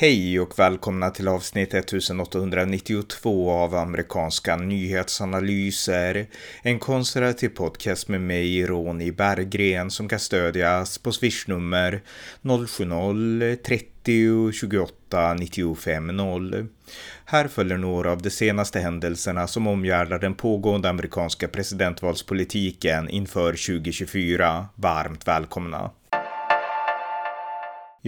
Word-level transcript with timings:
Hej 0.00 0.40
och 0.40 0.58
välkomna 0.58 1.10
till 1.10 1.28
avsnitt 1.28 1.74
1892 1.74 3.50
av 3.50 3.74
amerikanska 3.74 4.56
nyhetsanalyser. 4.56 6.26
En 6.62 6.78
konservativ 6.78 7.48
podcast 7.48 8.08
med 8.08 8.20
mig, 8.20 8.66
Ronny 8.66 9.12
Berggren, 9.12 9.90
som 9.90 10.08
kan 10.08 10.18
stödjas 10.18 10.98
på 10.98 11.12
swishnummer 11.12 12.02
070-30 12.42 14.52
28 14.52 15.34
95 15.34 16.06
0. 16.06 16.66
Här 17.24 17.48
följer 17.48 17.78
några 17.78 18.12
av 18.12 18.22
de 18.22 18.30
senaste 18.30 18.80
händelserna 18.80 19.46
som 19.46 19.66
omgärdar 19.66 20.18
den 20.18 20.34
pågående 20.34 20.90
amerikanska 20.90 21.48
presidentvalspolitiken 21.48 23.08
inför 23.08 23.52
2024. 23.52 24.66
Varmt 24.74 25.28
välkomna! 25.28 25.90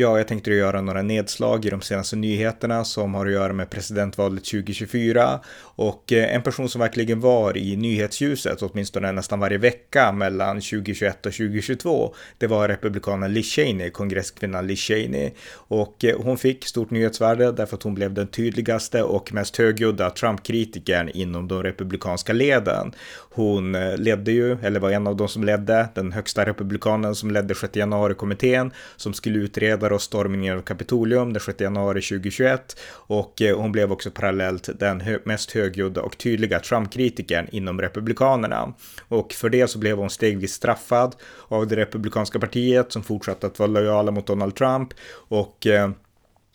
Ja, 0.01 0.19
jag 0.19 0.29
tänkte 0.29 0.51
göra 0.51 0.81
några 0.81 1.03
nedslag 1.03 1.65
i 1.65 1.71
de 1.71 1.81
senaste 1.81 2.17
nyheterna 2.17 2.85
som 2.85 3.15
har 3.15 3.27
att 3.27 3.33
göra 3.33 3.53
med 3.53 3.71
presidentvalet 3.71 4.45
2024 4.45 5.41
och 5.61 6.13
eh, 6.13 6.35
en 6.35 6.43
person 6.43 6.69
som 6.69 6.81
verkligen 6.81 7.21
var 7.21 7.57
i 7.57 7.77
nyhetsljuset 7.77 8.63
åtminstone 8.63 9.13
nästan 9.13 9.41
varje 9.41 9.59
vecka 9.59 10.13
mellan 10.13 10.57
2021 10.57 11.27
och 11.27 11.33
2022. 11.33 12.15
Det 12.39 12.47
var 12.47 12.69
republikanen 12.69 13.33
Liz 13.33 13.47
Cheney, 13.47 13.91
kongresskvinnan 13.91 14.67
Liz 14.67 14.81
Cheney 14.81 15.31
och 15.53 16.05
eh, 16.05 16.21
hon 16.21 16.39
fick 16.39 16.67
stort 16.67 16.91
nyhetsvärde 16.91 17.53
därför 17.53 17.77
att 17.77 17.83
hon 17.83 17.95
blev 17.95 18.15
den 18.15 18.27
tydligaste 18.27 19.03
och 19.03 19.33
mest 19.33 19.57
högljudda 19.57 20.11
Trump-kritikern 20.11 21.09
inom 21.15 21.49
de 21.49 21.63
republikanska 21.63 22.33
leden. 22.33 22.93
Hon 23.31 23.75
eh, 23.75 23.97
ledde 23.97 24.33
ju, 24.33 24.59
eller 24.63 24.81
var 24.81 24.91
en 24.91 25.07
av 25.07 25.17
de 25.17 25.29
som 25.29 25.45
ledde, 25.45 25.89
den 25.95 26.13
högsta 26.13 26.47
republikanen 26.47 27.15
som 27.15 27.31
ledde 27.31 27.55
6 27.55 27.77
januari-kommittén 27.77 28.71
som 28.97 29.15
skulle 29.15 29.39
utreda 29.39 29.90
och 29.93 30.03
stormningen 30.03 30.59
av 30.59 30.63
Kapitolium 30.63 31.33
den 31.33 31.41
6 31.41 31.61
januari 31.61 32.03
2021 32.03 32.81
och 32.93 33.43
eh, 33.43 33.57
hon 33.59 33.73
blev 33.73 33.93
också 33.93 34.11
parallellt 34.11 34.69
den 34.79 35.01
hö 35.01 35.19
mest 35.25 35.51
högljudda 35.51 36.03
och 36.03 36.19
tydliga 36.19 36.61
Trump-kritikern 36.61 37.49
inom 37.53 37.81
Republikanerna. 37.81 38.75
Och 39.09 39.33
för 39.33 39.49
det 39.49 39.69
så 39.69 39.79
blev 39.79 39.97
hon 39.97 40.11
stegvis 40.11 40.53
straffad 40.53 41.17
av 41.49 41.67
det 41.67 41.77
republikanska 41.77 42.39
partiet 42.39 42.93
som 42.93 43.03
fortsatte 43.03 43.47
att 43.47 43.59
vara 43.59 43.71
lojala 43.71 44.11
mot 44.11 44.27
Donald 44.27 44.55
Trump 44.55 44.95
och 45.29 45.67
eh, 45.67 45.91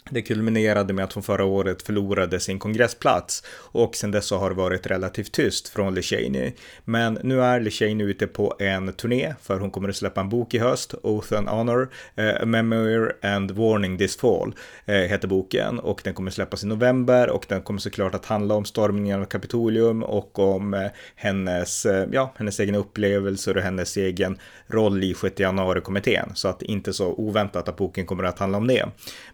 det 0.09 0.21
kulminerade 0.21 0.93
med 0.93 1.05
att 1.05 1.13
hon 1.13 1.23
förra 1.23 1.45
året 1.45 1.81
förlorade 1.81 2.39
sin 2.39 2.59
kongressplats 2.59 3.43
och 3.57 3.95
sen 3.95 4.11
dess 4.11 4.25
så 4.25 4.37
har 4.37 4.49
det 4.49 4.55
varit 4.55 4.87
relativt 4.87 5.31
tyst 5.31 5.69
från 5.69 5.95
Lishani. 5.95 6.53
Men 6.83 7.19
nu 7.23 7.41
är 7.41 7.59
Lishani 7.59 8.03
ute 8.03 8.27
på 8.27 8.55
en 8.59 8.93
turné 8.93 9.33
för 9.41 9.59
hon 9.59 9.71
kommer 9.71 9.89
att 9.89 9.95
släppa 9.95 10.21
en 10.21 10.29
bok 10.29 10.53
i 10.53 10.59
höst, 10.59 10.93
Oath 11.03 11.37
and 11.37 11.47
Honor, 11.47 11.89
eh, 12.15 12.45
Memoir 12.45 13.13
and 13.21 13.51
Warning 13.51 13.97
This 13.97 14.17
Fall 14.17 14.55
eh, 14.85 14.95
heter 14.95 15.27
boken 15.27 15.79
och 15.79 16.01
den 16.03 16.13
kommer 16.13 16.31
släppas 16.31 16.63
i 16.63 16.67
november 16.67 17.29
och 17.29 17.45
den 17.49 17.61
kommer 17.61 17.79
såklart 17.79 18.15
att 18.15 18.25
handla 18.25 18.55
om 18.55 18.65
stormningen 18.65 19.21
av 19.21 19.25
Kapitolium 19.25 20.03
och 20.03 20.39
om 20.39 20.73
eh, 20.73 20.87
hennes, 21.15 21.85
eh, 21.85 22.07
ja, 22.11 22.33
hennes 22.37 22.59
egna 22.59 22.77
upplevelser 22.77 23.57
och 23.57 23.63
hennes 23.63 23.97
egen 23.97 24.37
roll 24.67 25.03
i 25.03 25.13
6 25.13 25.39
januari-kommittén. 25.39 26.31
Så 26.33 26.47
att 26.47 26.61
inte 26.61 26.93
så 26.93 27.13
oväntat 27.13 27.69
att 27.69 27.77
boken 27.77 28.05
kommer 28.05 28.23
att 28.23 28.39
handla 28.39 28.57
om 28.57 28.67
det. 28.67 28.85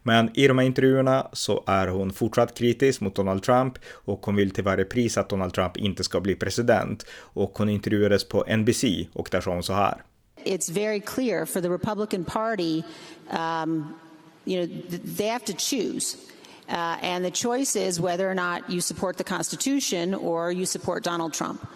Men 0.03 0.30
i 0.33 0.47
de 0.47 0.61
här 0.62 0.67
intervjuerna 0.67 1.28
så 1.34 1.64
är 1.67 1.88
hon 1.88 2.14
fortsatt 2.14 2.58
kritisk 2.58 3.02
mot 3.02 3.16
Donald 3.16 3.44
Trump 3.44 3.78
och 3.88 4.26
hon 4.26 4.36
vill 4.36 4.52
till 4.52 4.64
varje 4.64 4.86
pris 4.86 5.17
att 5.17 5.30
Donald 5.30 5.54
Trump 5.54 5.78
inte 5.78 6.04
ska 6.04 6.20
bli 6.20 6.36
president. 6.36 7.06
Och 7.14 7.58
hon 7.58 7.70
intervjuades 7.70 8.28
på 8.28 8.45
NBC 8.58 8.84
och 9.14 9.30
där 9.32 9.42
sa 9.42 9.54
hon 9.54 9.64
så 9.64 9.73
här. 9.73 10.04
It's 10.45 10.72
very 10.72 11.00
clear 11.00 11.45
for 11.45 11.62
the 11.62 11.70
Republican 11.70 12.23
Party, 12.23 12.84
um, 13.30 13.94
you 14.45 14.66
know, 14.66 15.00
they 15.17 15.28
have 15.28 15.45
to 15.45 15.54
choose. 15.54 16.17
Uh, 16.67 16.98
and 17.04 17.26
the 17.26 17.32
choice 17.32 17.76
is 17.76 18.00
whether 18.00 18.30
or 18.30 18.33
not 18.33 18.70
you 18.70 18.82
support 18.82 19.17
the 19.17 19.23
Constitution 19.23 20.16
or 20.16 20.52
you 20.52 20.66
support 20.66 21.04
Donald 21.04 21.33
Trump. 21.33 21.67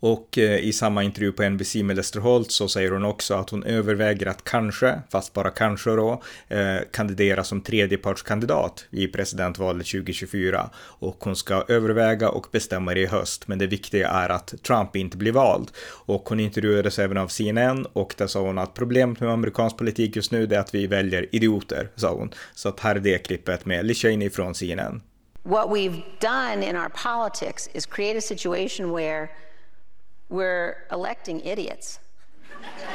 Och 0.00 0.38
eh, 0.38 0.58
i 0.58 0.72
samma 0.72 1.02
intervju 1.02 1.32
på 1.32 1.42
NBC 1.42 1.74
med 1.74 1.96
Lester 1.96 2.20
Holt 2.20 2.52
så 2.52 2.68
säger 2.68 2.90
hon 2.90 3.04
också 3.04 3.34
att 3.34 3.50
hon 3.50 3.64
överväger 3.64 4.26
att 4.26 4.44
kanske, 4.44 5.00
fast 5.12 5.32
bara 5.32 5.50
kanske 5.50 5.90
då, 5.90 6.22
eh, 6.48 6.76
kandidera 6.92 7.44
som 7.44 7.60
tredjepartskandidat 7.60 8.86
i 8.90 9.06
presidentvalet 9.06 9.86
2024. 9.86 10.70
Och 10.76 11.16
hon 11.20 11.36
ska 11.36 11.64
överväga 11.68 12.28
och 12.28 12.46
bestämma 12.52 12.94
det 12.94 13.00
i 13.00 13.06
höst, 13.06 13.48
men 13.48 13.58
det 13.58 13.66
viktiga 13.66 14.08
är 14.08 14.28
att 14.28 14.54
Trump 14.62 14.96
inte 14.96 15.16
blir 15.16 15.32
vald. 15.32 15.70
Och 15.88 16.28
hon 16.28 16.40
intervjuades 16.40 16.98
även 16.98 17.16
av 17.16 17.28
CNN 17.28 17.86
och 17.92 18.14
där 18.18 18.26
sa 18.26 18.40
hon 18.40 18.58
att 18.58 18.74
problemet 18.74 19.20
med 19.20 19.30
amerikansk 19.30 19.76
politik 19.76 20.16
just 20.16 20.32
nu 20.32 20.44
är 20.44 20.58
att 20.58 20.74
vi 20.74 20.86
väljer 20.86 21.26
idioter, 21.32 21.88
sa 21.96 22.14
hon. 22.14 22.30
Så 22.54 22.68
att 22.68 22.80
här 22.80 22.96
är 22.96 23.00
det 23.00 23.18
klippet 23.18 23.66
med 23.66 23.86
Liz 23.86 24.34
från 24.34 24.54
CNN. 24.54 25.02
What 25.42 25.68
we've 25.70 26.02
done 26.20 26.68
in 26.68 26.76
our 26.76 26.88
politics 26.88 27.68
is 27.72 27.86
create 27.86 28.18
a 28.18 28.20
situation 28.20 28.96
where 28.96 29.28
we're 30.28 30.74
electing 30.90 31.42
idiots. 31.42 32.00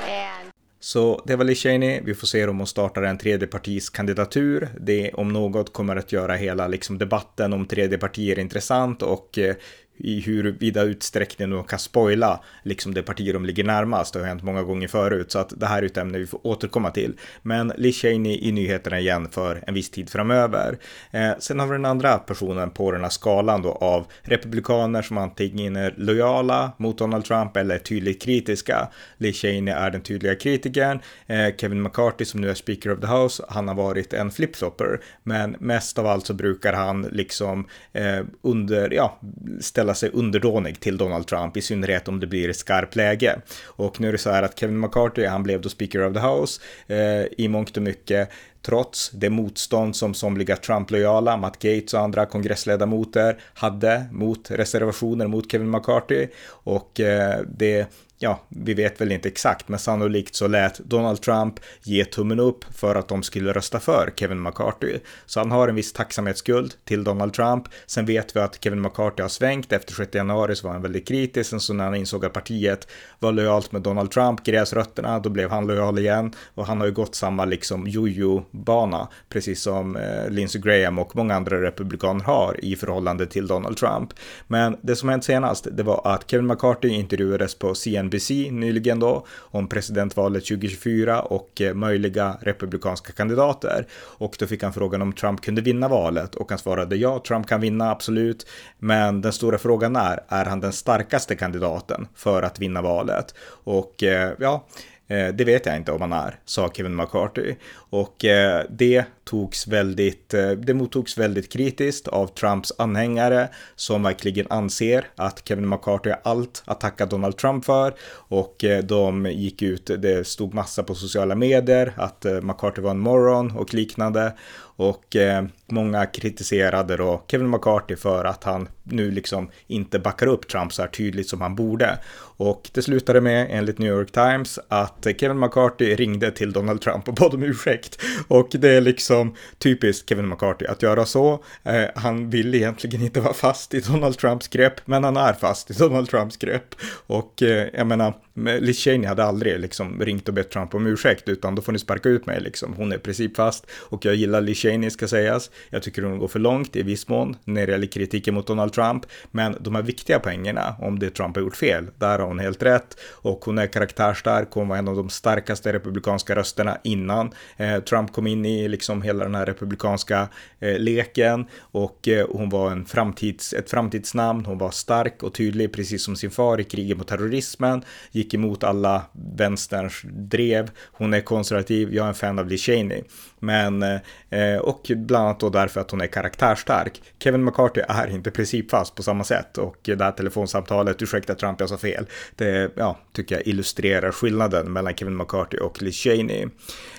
And 0.08 0.54
så 0.84 1.22
det 1.26 1.36
var 1.36 1.46
Liz 1.46 1.60
Cheney. 1.60 2.02
Vi 2.02 2.16
får 2.16 2.28
se 2.28 2.48
om 2.48 2.58
hon 2.58 2.68
startar 2.68 3.04
en 3.04 3.18
tredjepartiskandidatur. 3.18 4.70
Det 4.80 5.12
om 5.14 5.34
något 5.34 5.74
kommer 5.74 5.96
att 5.96 6.12
göra 6.12 6.36
hela 6.36 6.68
liksom, 6.68 6.98
debatten 6.98 7.54
om 7.54 7.66
tredje 7.66 7.98
partier 7.98 8.40
intressant 8.40 9.02
och 9.02 9.38
eh, 9.38 9.56
i 9.98 10.14
i 10.14 10.20
huruvida 10.20 10.84
utsträckning 10.84 11.50
de 11.50 11.64
kan 11.64 11.80
spoila 11.80 12.40
liksom 12.64 12.94
det 12.94 13.04
parti 13.04 13.34
de 13.34 13.46
ligger 13.46 13.64
närmast. 13.64 14.14
Det 14.14 14.20
har 14.20 14.28
hänt 14.28 14.44
många 14.44 14.64
gånger 14.64 14.88
förut 14.88 15.31
så 15.31 15.40
att 15.40 15.54
det 15.58 15.66
här 15.66 15.81
är 15.81 15.86
ett 15.86 15.98
ämne 15.98 16.18
vi 16.18 16.26
får 16.26 16.48
återkomma 16.48 16.92
till. 16.92 17.14
Men 17.42 17.74
Liz 17.78 18.02
Cheney 18.02 18.40
i 18.42 18.52
nyheterna 18.52 19.00
igen 19.00 19.28
för 19.31 19.64
en 19.68 19.74
viss 19.74 19.90
tid 19.90 20.09
framöver. 20.09 20.78
Eh, 21.12 21.31
sen 21.40 21.59
har 21.59 21.68
vi 21.68 21.74
den 21.74 21.86
andra 21.86 22.18
personen 22.18 22.70
på 22.70 22.92
den 22.92 23.02
här 23.02 23.09
skalan 23.09 23.62
då 23.62 23.72
av 23.72 24.08
republikaner 24.22 25.02
som 25.02 25.18
antingen 25.18 25.76
är 25.76 25.94
lojala 25.98 26.72
mot 26.78 26.98
Donald 26.98 27.25
Trump 27.25 27.58
eller 27.58 27.78
tydligt 27.78 28.22
kritiska. 28.22 28.88
Liz 29.18 29.36
Cheney 29.36 29.74
är 29.74 29.92
den 29.92 30.02
tydliga 30.02 30.36
kritikern. 30.36 31.00
Eh, 31.28 31.56
Kevin 31.58 31.81
McCarthy 31.81 32.25
som 32.25 32.42
nu 32.42 32.50
är 32.50 32.54
Speaker 32.54 32.94
of 32.94 33.00
the 33.00 33.08
House, 33.08 33.44
han 33.50 33.68
har 33.68 33.75
varit 33.75 34.14
en 34.14 34.31
flipflopper. 34.31 35.00
Men 35.24 35.56
mest 35.60 36.00
av 36.00 36.08
allt 36.08 36.25
så 36.25 36.34
brukar 36.34 36.74
han 36.74 37.02
liksom 37.02 37.68
eh, 37.94 38.25
under, 38.42 38.94
ja, 38.94 39.20
ställa 39.60 39.83
ställa 39.84 39.96
sig 39.96 40.10
underdånig 40.14 40.80
till 40.80 40.98
Donald 40.98 41.28
Trump, 41.28 41.58
i 41.58 41.62
synnerhet 41.62 42.08
om 42.08 42.20
det 42.20 42.28
blir 42.28 42.54
skarpt 42.54 42.96
läge. 42.96 43.42
Och 43.66 44.00
nu 44.00 44.08
är 44.08 44.12
det 44.12 44.18
så 44.18 44.32
här 44.32 44.44
att 44.44 44.60
Kevin 44.60 44.80
McCarthy, 44.80 45.26
han 45.26 45.44
blev 45.44 45.62
då 45.62 45.70
Speaker 45.70 46.08
of 46.08 46.14
the 46.14 46.20
House 46.20 46.62
eh, 46.88 47.26
i 47.38 47.48
mångt 47.48 47.78
och 47.78 47.84
mycket 47.84 48.30
trots 48.62 49.10
det 49.10 49.30
motstånd 49.30 49.96
som 49.96 50.14
somliga 50.14 50.56
Trump-lojala, 50.56 51.38
Matt 51.38 51.60
Gates 51.60 51.94
och 51.94 52.00
andra 52.00 52.26
kongressledamöter 52.26 53.38
hade 53.54 54.06
mot 54.12 54.52
reservationer 54.52 55.28
mot 55.28 55.52
Kevin 55.52 55.70
McCarthy. 55.70 56.28
Och 56.48 57.00
eh, 57.00 57.42
det 57.58 57.88
ja, 58.24 58.40
vi 58.50 58.74
vet 58.74 59.02
väl 59.02 59.12
inte 59.12 59.28
exakt, 59.28 59.68
men 59.68 59.80
sannolikt 59.80 60.36
så 60.36 60.48
lät 60.48 60.80
Donald 60.80 61.22
Trump 61.22 61.60
ge 61.84 62.06
tummen 62.06 62.40
upp 62.40 62.66
för 62.76 62.96
att 62.96 63.08
de 63.08 63.24
skulle 63.24 63.54
rösta 63.54 63.80
för 63.80 64.14
Kevin 64.16 64.42
McCarthy. 64.42 65.00
Så 65.26 65.40
han 65.40 65.52
har 65.52 65.68
en 65.68 65.76
viss 65.76 65.94
tacksamhetsskuld 65.94 66.74
till 66.86 67.04
Donald 67.04 67.34
Trump. 67.34 67.68
Sen 67.86 68.06
vet 68.06 68.36
vi 68.36 68.40
att 68.40 68.64
Kevin 68.64 68.82
McCarthy 68.82 69.22
har 69.22 69.30
svängt. 69.30 69.72
Efter 69.72 69.94
6 69.94 70.16
januari 70.16 70.56
så 70.56 70.68
var 70.68 70.74
han 70.74 70.82
väldigt 70.82 71.08
kritisk. 71.08 71.50
Sen 71.50 71.60
så 71.60 71.74
när 71.74 71.84
han 71.84 71.96
insåg 71.96 72.26
att 72.26 72.34
partiet 72.34 72.88
var 73.20 73.32
lojalt 73.32 73.72
med 73.72 73.82
Donald 73.82 74.12
Trump, 74.12 74.44
gräsrötterna, 74.44 75.20
då 75.20 75.30
blev 75.30 75.50
han 75.50 75.68
lojal 75.68 76.00
igen. 76.00 76.34
Och 76.56 76.66
han 76.66 76.80
har 76.80 76.88
ju 76.88 76.94
gått 76.94 77.16
samma 77.16 77.46
liksom 77.46 77.88
jojo-bana, 77.88 79.08
precis 79.30 79.62
som 79.62 79.96
eh, 79.96 80.30
Lindsey 80.30 80.62
Graham 80.62 81.00
och 81.00 81.16
många 81.16 81.36
andra 81.36 81.62
republikaner 81.62 82.24
har 82.24 82.66
i 82.66 82.76
förhållande 82.76 83.26
till 83.26 83.48
Donald 83.48 83.78
Trump. 83.78 84.14
Men 84.48 84.78
det 84.82 84.96
som 84.96 85.10
hänt 85.10 85.24
senast, 85.24 85.68
det 85.72 85.84
var 85.84 86.02
att 86.04 86.32
Kevin 86.32 86.48
McCarthy 86.48 86.90
intervjuades 86.90 87.56
på 87.56 87.76
CNN 87.76 88.12
NBC 88.13 88.51
nyligen 88.51 89.00
då 89.00 89.25
om 89.40 89.68
presidentvalet 89.68 90.45
2024 90.45 91.21
och 91.21 91.62
eh, 91.62 91.74
möjliga 91.74 92.38
republikanska 92.42 93.13
kandidater. 93.13 93.88
Och 93.94 94.36
då 94.39 94.48
fick 94.48 94.63
han 94.63 94.74
frågan 94.74 95.01
om 95.01 95.13
Trump 95.13 95.42
kunde 95.42 95.62
vinna 95.62 95.88
valet 95.88 96.36
och 96.36 96.50
han 96.50 96.60
svarade 96.60 96.95
ja, 96.95 97.24
Trump 97.27 97.48
kan 97.48 97.62
vinna 97.62 97.92
absolut. 97.92 98.48
Men 98.80 99.21
den 99.21 99.33
stora 99.33 99.57
frågan 99.57 99.95
är, 99.95 100.19
är 100.27 100.45
han 100.45 100.60
den 100.60 100.74
starkaste 100.74 101.36
kandidaten 101.36 102.07
för 102.15 102.44
att 102.44 102.60
vinna 102.60 102.81
valet? 102.81 103.36
Och 103.63 104.04
eh, 104.04 104.31
ja, 104.39 104.66
Eh, 105.08 105.28
det 105.28 105.44
vet 105.44 105.66
jag 105.66 105.76
inte 105.76 105.92
om 105.92 106.02
han 106.02 106.14
är, 106.14 106.40
sa 106.46 106.70
Kevin 106.74 106.96
McCarthy. 106.96 107.56
Och 107.90 108.26
eh, 108.26 108.64
det 108.70 109.06
togs 109.24 109.68
väldigt, 109.68 110.34
eh, 110.34 110.52
det 110.52 110.74
mottogs 110.74 111.18
väldigt 111.18 111.52
kritiskt 111.52 112.08
av 112.08 112.28
Trumps 112.28 112.72
anhängare 112.78 113.50
som 113.76 114.04
verkligen 114.04 114.48
anser 114.50 115.08
att 115.16 115.48
Kevin 115.48 115.70
McCarthy 115.70 116.10
har 116.10 116.20
allt 116.24 116.64
att 116.66 116.80
tacka 116.80 117.06
Donald 117.06 117.38
Trump 117.38 117.66
för. 117.66 117.94
Och 118.14 118.64
eh, 118.64 118.84
de 118.84 119.26
gick 119.26 119.62
ut, 119.62 119.86
det 119.86 120.28
stod 120.28 120.54
massa 120.54 120.84
på 120.84 120.96
sociala 120.96 121.36
medier 121.36 121.94
att 121.96 122.26
eh, 122.26 122.42
McCarthy 122.42 122.82
var 122.82 122.92
en 122.92 123.00
moron 123.00 123.52
och 123.58 123.74
liknande 123.74 124.34
och 124.83 125.15
eh, 125.15 125.44
många 125.71 126.06
kritiserade 126.06 126.97
då 126.97 127.24
Kevin 127.27 127.50
McCarthy 127.50 127.95
för 127.95 128.25
att 128.25 128.44
han 128.44 128.68
nu 128.83 129.12
liksom 129.12 129.50
inte 129.68 130.00
backar 130.00 130.27
upp 130.27 130.47
Trump 130.47 130.74
så 130.74 130.81
här 130.81 130.89
tydligt 130.89 131.30
som 131.30 131.41
han 131.41 131.56
borde. 131.56 132.00
Och 132.38 132.69
det 132.74 132.81
slutade 132.81 133.21
med, 133.21 133.47
enligt 133.50 133.77
New 133.77 133.89
York 133.89 134.12
Times, 134.12 134.59
att 134.68 135.07
Kevin 135.18 135.39
McCarthy 135.39 135.95
ringde 135.95 136.31
till 136.31 136.51
Donald 136.51 136.81
Trump 136.81 137.07
och 137.07 137.13
bad 137.13 137.33
om 137.33 137.44
ursäkt. 137.44 138.01
Och 138.27 138.50
det 138.51 138.69
är 138.69 138.81
liksom 138.81 139.35
typiskt 139.57 140.09
Kevin 140.09 140.30
McCarthy 140.30 140.65
att 140.65 140.81
göra 140.81 141.06
så. 141.06 141.44
Eh, 141.63 141.83
han 141.95 142.30
vill 142.30 142.56
egentligen 142.56 143.01
inte 143.01 143.19
vara 143.19 143.33
fast 143.33 143.74
i 143.74 143.80
Donald 143.80 144.18
Trumps 144.18 144.47
grepp, 144.47 144.88
men 144.88 145.03
han 145.03 145.18
är 145.18 145.33
fast 145.33 145.71
i 145.71 145.74
Donald 145.74 146.09
Trumps 146.09 146.38
grepp. 146.38 146.75
Och 147.07 147.41
eh, 147.44 147.68
jag 147.74 147.88
menar, 147.88 148.13
Liz 148.35 148.77
Cheney 148.77 149.07
hade 149.07 149.24
aldrig 149.24 149.59
liksom 149.59 150.01
ringt 150.01 150.27
och 150.27 150.33
bett 150.33 150.50
Trump 150.50 150.75
om 150.75 150.88
ursäkt, 150.88 151.30
utan 151.30 151.56
då 151.56 151.62
får 151.62 151.71
ni 151.71 151.80
sparka 151.80 152.09
ut 152.09 152.25
mig 152.25 152.41
liksom. 152.41 152.74
Hon 152.74 152.91
är 152.91 152.97
principfast 152.97 153.65
och 153.71 154.06
jag 154.06 154.15
gillar 154.15 154.41
Liz 154.41 154.57
Cheney 154.57 154.89
ska 154.89 155.07
sägas. 155.07 155.51
Jag 155.69 155.83
tycker 155.83 156.01
hon 156.01 156.19
går 156.19 156.27
för 156.27 156.39
långt 156.39 156.75
i 156.75 156.83
viss 156.83 157.07
mån 157.07 157.35
när 157.44 157.65
det 157.65 157.71
gäller 157.71 157.88
kritiken 157.88 158.33
mot 158.33 158.47
Donald 158.47 158.74
Trump, 158.74 159.06
men 159.31 159.57
de 159.59 159.75
här 159.75 159.81
viktiga 159.81 160.19
poängerna 160.19 160.75
om 160.80 161.00
det 161.00 161.09
Trump 161.09 161.35
har 161.35 161.44
gjort 161.44 161.56
fel, 161.56 161.88
där 161.97 162.19
har 162.19 162.27
hon 162.27 162.39
helt 162.39 162.63
rätt 162.63 162.97
och 163.12 163.45
hon 163.45 163.57
är 163.57 163.68
karaktärstark. 163.68 164.47
Hon 164.51 164.68
var 164.68 164.77
en 164.77 164.88
av 164.88 164.95
de 164.95 165.09
starkaste 165.09 165.74
republikanska 165.74 166.35
rösterna 166.35 166.77
innan 166.83 167.31
eh, 167.57 167.80
Trump 167.80 168.13
kom 168.13 168.27
in 168.27 168.45
i 168.45 168.68
liksom 168.68 169.01
hela 169.01 169.24
den 169.24 169.35
här 169.35 169.45
republikanska 169.45 170.27
eh, 170.59 170.80
leken 170.80 171.45
och 171.59 172.07
eh, 172.07 172.27
hon 172.30 172.50
var 172.50 172.71
en 172.71 172.85
framtids, 172.85 173.53
ett 173.53 173.69
framtidsnamn. 173.69 174.45
Hon 174.45 174.57
var 174.57 174.71
stark 174.71 175.24
och 175.24 175.33
tydlig, 175.33 175.74
precis 175.74 176.03
som 176.03 176.15
sin 176.15 176.31
far 176.31 176.59
i 176.59 176.63
kriget 176.63 176.97
mot 176.97 177.07
terrorismen, 177.07 177.83
gick 178.24 178.34
emot 178.34 178.64
alla 178.64 179.06
vänsterns 179.36 180.02
drev. 180.04 180.72
Hon 180.92 181.14
är 181.14 181.22
konservativ. 181.22 181.94
Jag 181.94 182.04
är 182.04 182.10
en 182.10 182.16
fan 182.16 182.40
av 182.40 182.48
Lee 182.48 182.58
Cheney, 182.58 183.04
men 183.44 183.84
eh, 184.30 184.57
och 184.62 184.92
bland 184.95 185.25
annat 185.25 185.40
då 185.40 185.50
därför 185.50 185.81
att 185.81 185.92
hon 185.92 186.01
är 186.01 186.07
karaktärstark. 186.07 187.01
Kevin 187.19 187.44
McCarthy 187.44 187.81
är 187.88 188.07
inte 188.07 188.31
principfast 188.31 188.95
på 188.95 189.04
samma 189.04 189.24
sätt 189.24 189.57
och 189.57 189.78
det 189.84 190.04
här 190.04 190.12
telefonsamtalet, 190.12 191.01
ursäkta 191.01 191.36
Trump, 191.36 191.60
jag 191.60 191.69
sa 191.69 191.78
fel, 191.78 192.06
det 192.36 192.72
ja, 192.75 192.98
tycker 193.13 193.36
jag 193.36 193.48
illustrerar 193.48 194.12
skillnaden 194.12 194.74
mellan 194.74 194.95
Kevin 194.95 195.18
McCarthy 195.18 195.57
och 195.57 195.81
Liz 195.81 195.95
Cheney. 195.95 196.48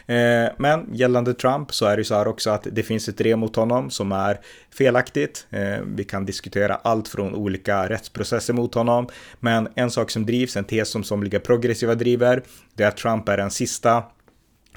Eh, 0.06 0.52
men 0.56 0.88
gällande 0.93 1.35
Trump 1.35 1.75
så 1.75 1.87
är 1.87 1.96
det 1.96 2.00
ju 2.00 2.05
så 2.05 2.14
här 2.14 2.29
också 2.29 2.50
att 2.50 2.67
det 2.73 2.82
finns 2.82 3.08
ett 3.08 3.19
drev 3.19 3.38
mot 3.38 3.56
honom 3.56 3.91
som 3.91 4.12
är 4.12 4.41
felaktigt. 4.75 5.46
Eh, 5.50 5.79
vi 5.87 6.05
kan 6.05 6.25
diskutera 6.25 6.75
allt 6.75 7.08
från 7.08 7.35
olika 7.35 7.88
rättsprocesser 7.88 8.52
mot 8.52 8.75
honom, 8.75 9.08
men 9.41 9.69
en 9.75 9.91
sak 9.91 10.11
som 10.11 10.26
drivs, 10.26 10.56
en 10.56 10.64
tes 10.64 10.88
som 10.88 11.05
somliga 11.05 11.41
progressiva 11.41 11.94
driver, 11.94 12.43
det 12.75 12.85
är 12.85 12.88
att 12.88 12.96
Trump 12.96 13.29
är 13.29 13.37
den 13.37 13.50
sista 13.50 14.02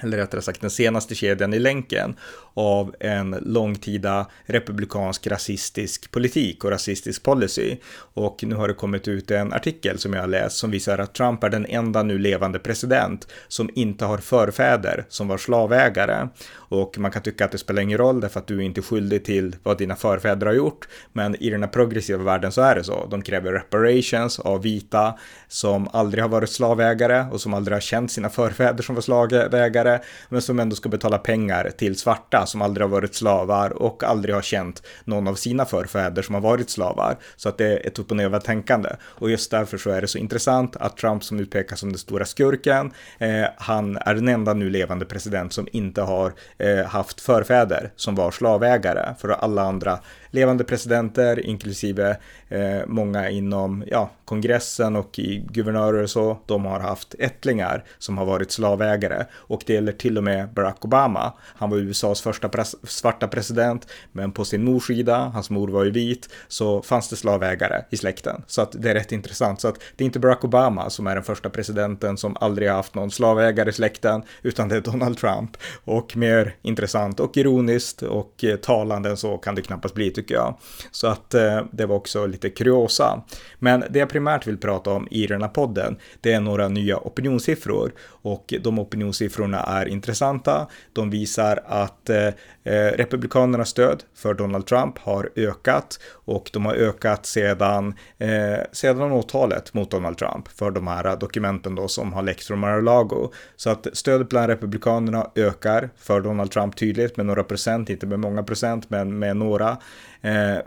eller 0.02 0.18
rättare 0.18 0.42
sagt 0.42 0.62
den 0.62 0.70
senaste 0.70 1.16
kedjan 1.16 1.54
i 1.54 1.60
länken 1.60 2.16
av 2.54 2.96
en 3.00 3.36
långtida 3.42 4.28
republikansk 4.46 5.28
rasistisk 5.28 6.12
politik 6.12 6.64
och 6.64 6.72
rasistisk 6.72 7.24
policy. 7.24 7.78
Och 8.14 8.44
nu 8.44 8.56
har 8.56 8.68
det 8.68 8.74
kommit 8.74 9.08
ut 9.08 9.32
en 9.32 9.54
artikel 9.54 10.00
som 10.00 10.14
jag 10.14 10.22
har 10.22 10.28
läst 10.28 10.58
som 10.58 10.72
visar 10.72 10.98
att 10.98 11.14
Trump 11.14 11.44
är 11.44 11.50
den 11.50 11.66
enda 11.66 12.04
nu 12.04 12.18
levande 12.18 12.60
president 12.60 13.28
som 13.48 13.70
inte 13.76 14.06
har 14.06 14.18
förfäder 14.18 15.06
som 15.10 15.28
var 15.28 15.38
slavägare. 15.38 16.28
Och 16.54 16.98
man 16.98 17.12
kan 17.12 17.22
tycka 17.22 17.46
att 17.46 17.52
det 17.52 17.58
spelar 17.58 17.82
ingen 17.82 17.98
roll 17.98 18.22
därför 18.22 18.40
att 18.40 18.48
du 18.48 18.58
är 18.58 18.62
inte 18.62 18.82
skyldig 18.82 19.26
till 19.26 19.56
vad 19.64 19.78
dina 19.78 19.96
förfäder 19.96 20.46
har 20.46 20.54
gjort. 20.54 20.88
Men 21.14 21.36
i 21.36 21.50
den 21.50 21.64
här 21.64 21.70
progressiva 21.70 22.24
världen 22.24 22.52
så 22.52 22.62
är 22.62 22.76
det 22.76 22.84
så. 22.84 23.08
De 23.12 23.22
kräver 23.22 23.52
reparations 23.52 24.40
av 24.40 24.62
vita 24.62 25.18
som 25.48 25.88
aldrig 25.94 26.24
har 26.24 26.30
varit 26.30 26.50
slavägare 26.50 27.26
och 27.32 27.42
som 27.42 27.54
aldrig 27.54 27.76
har 27.76 27.82
känt 27.82 28.12
sina 28.12 28.30
förfäder 28.30 28.84
som 28.84 28.96
var 28.96 29.02
slavägare, 29.02 29.87
men 30.30 30.42
som 30.42 30.60
ändå 30.60 30.76
ska 30.76 30.90
betala 30.90 31.18
pengar 31.18 31.72
till 31.78 31.96
svarta 31.96 32.46
som 32.46 32.62
aldrig 32.62 32.84
har 32.84 32.90
varit 32.90 33.16
slavar 33.16 33.70
och 33.70 34.04
aldrig 34.04 34.36
har 34.36 34.42
känt 34.42 34.84
någon 35.06 35.28
av 35.28 35.36
sina 35.36 35.66
förfäder 35.66 36.22
som 36.22 36.36
har 36.36 36.42
varit 36.42 36.70
slavar. 36.70 37.18
Så 37.36 37.50
att 37.50 37.58
det 37.58 37.66
är 37.66 37.88
ett 37.88 38.00
upp 38.00 38.12
och 38.12 38.18
ner 38.18 38.40
tänkande. 38.40 38.90
Och 39.04 39.30
just 39.30 39.52
därför 39.52 39.78
så 39.78 39.90
är 39.90 40.02
det 40.02 40.08
så 40.08 40.18
intressant 40.18 40.76
att 40.76 40.98
Trump 40.98 41.24
som 41.24 41.40
utpekas 41.40 41.80
som 41.80 41.90
den 41.90 42.00
stora 42.00 42.26
skurken, 42.26 42.92
eh, 43.20 43.46
han 43.58 43.98
är 43.98 44.16
den 44.16 44.28
enda 44.28 44.54
nu 44.54 44.70
levande 44.70 45.06
president 45.06 45.54
som 45.54 45.68
inte 45.72 46.02
har 46.02 46.34
eh, 46.58 46.86
haft 46.86 47.22
förfäder 47.22 47.92
som 47.96 48.16
var 48.16 48.32
slavägare. 48.32 49.16
För 49.20 49.30
alla 49.30 49.62
andra 49.62 50.00
levande 50.32 50.64
presidenter, 50.64 51.46
inklusive 51.46 52.18
eh, 52.50 52.86
många 52.88 53.30
inom 53.30 53.84
ja, 53.88 54.10
kongressen 54.26 54.96
och 54.96 55.20
i 55.20 55.46
guvernörer 55.52 56.04
och 56.04 56.10
så, 56.10 56.38
de 56.46 56.66
har 56.66 56.80
haft 56.80 57.16
ättlingar 57.20 57.84
som 57.98 58.18
har 58.18 58.26
varit 58.26 58.52
slavägare. 58.52 59.26
Och 59.34 59.64
det 59.66 59.77
gäller 59.78 59.92
till 59.92 60.18
och 60.18 60.24
med 60.24 60.54
Barack 60.54 60.86
Obama. 60.86 61.34
Han 61.56 61.70
var 61.70 61.78
USAs 61.78 62.22
första 62.22 62.50
pres 62.50 62.76
svarta 62.90 63.28
president, 63.28 63.88
men 64.12 64.32
på 64.32 64.46
sin 64.46 64.64
mors 64.64 64.88
sida, 64.88 65.32
hans 65.34 65.50
mor 65.50 65.68
var 65.68 65.84
ju 65.84 65.92
vit, 65.92 66.30
så 66.48 66.82
fanns 66.82 67.10
det 67.10 67.16
slavägare 67.16 67.82
i 67.90 67.98
släkten. 67.98 68.44
Så 68.48 68.62
att 68.62 68.72
det 68.72 68.90
är 68.90 68.94
rätt 68.94 69.12
intressant. 69.12 69.62
Så 69.62 69.68
att 69.68 69.80
det 69.96 70.04
är 70.04 70.06
inte 70.06 70.20
Barack 70.20 70.44
Obama 70.44 70.90
som 70.90 71.08
är 71.08 71.16
den 71.16 71.24
första 71.24 71.50
presidenten 71.50 72.18
som 72.18 72.38
aldrig 72.40 72.70
har 72.70 72.76
haft 72.76 72.96
någon 72.96 73.12
slavägare 73.12 73.70
i 73.70 73.74
släkten, 73.74 74.24
utan 74.42 74.70
det 74.70 74.76
är 74.76 74.82
Donald 74.82 75.18
Trump. 75.18 75.58
Och 75.86 76.18
mer 76.18 76.56
intressant 76.62 77.20
och 77.20 77.38
ironiskt 77.38 78.02
och 78.02 78.44
eh, 78.44 78.56
talande 78.56 79.10
än 79.10 79.18
så 79.18 79.38
kan 79.38 79.56
det 79.56 79.62
knappast 79.62 79.96
bli 79.96 80.12
tycker 80.12 80.36
jag. 80.36 80.58
Så 80.92 81.08
att 81.08 81.34
eh, 81.34 81.62
det 81.72 81.86
var 81.86 81.96
också 81.96 82.26
lite 82.26 82.50
kuriosa. 82.50 83.24
Men 83.60 83.84
det 83.90 84.00
jag 84.00 84.10
primärt 84.10 84.48
vill 84.48 84.58
prata 84.58 84.92
om 84.92 85.08
i 85.12 85.28
den 85.28 85.42
här 85.42 85.50
podden, 85.50 85.98
det 86.22 86.34
är 86.34 86.40
några 86.40 86.68
nya 86.68 86.98
opinionssiffror 86.98 87.92
och 88.00 88.54
de 88.62 88.80
opinionssiffrorna 88.80 89.60
är 89.68 89.88
intressanta. 89.88 90.68
De 90.94 91.10
visar 91.10 91.64
att 91.66 92.10
eh, 92.10 92.28
eh, 92.64 92.92
republikanernas 92.98 93.70
stöd 93.70 94.04
för 94.16 94.34
Donald 94.34 94.66
Trump 94.66 94.98
har 94.98 95.30
ökat 95.36 96.00
och 96.14 96.50
de 96.54 96.66
har 96.66 96.74
ökat 96.74 97.26
sedan, 97.26 97.94
eh, 98.18 98.60
sedan 98.72 99.12
åtalet 99.12 99.74
mot 99.74 99.92
Donald 99.92 100.18
Trump 100.18 100.48
för 100.48 100.72
de 100.72 100.88
här 100.88 101.18
dokumenten 101.18 101.76
då 101.76 101.88
som 101.88 102.14
har 102.14 102.24
läckt 102.24 102.44
från 102.46 102.60
Mar-a-Lago. 102.60 103.32
Så 103.56 103.70
att 103.70 103.88
stödet 103.94 104.30
bland 104.30 104.48
republikanerna 104.48 105.32
ökar 105.36 105.90
för 105.98 106.22
Donald 106.22 106.52
Trump 106.52 106.76
tydligt 106.76 107.18
med 107.18 107.26
några 107.26 107.44
procent, 107.44 107.90
inte 107.90 108.06
med 108.06 108.20
många 108.20 108.44
procent, 108.44 108.90
men 108.90 109.20
med 109.20 109.38
några. 109.38 109.78
Eh, 110.22 110.58